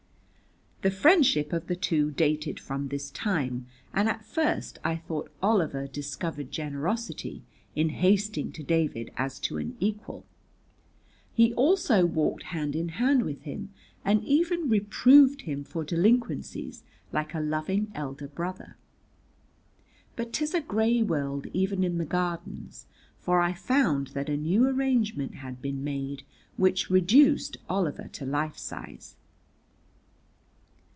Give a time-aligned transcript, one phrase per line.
[0.83, 5.85] The friendship of the two dated from this time, and at first I thought Oliver
[5.85, 7.43] discovered generosity
[7.75, 10.25] in hasting to David as to an equal;
[11.31, 13.69] he also walked hand in hand with him,
[14.03, 16.81] and even reproved him for delinquencies
[17.11, 18.75] like a loving elder brother.
[20.15, 22.87] But 'tis a gray world even in the Gardens,
[23.19, 26.23] for I found that a new arrangement had been made
[26.57, 29.15] which reduced Oliver to life size.